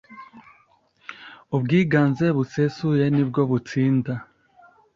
[1.55, 4.13] ubwiganze busesuye nibwo butsinda.